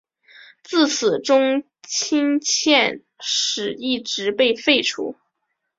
[0.63, 5.15] 自此中圻钦使一职被废除。